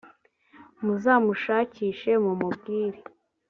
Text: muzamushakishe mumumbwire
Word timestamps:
muzamushakishe 0.83 2.11
mumumbwire 2.23 2.97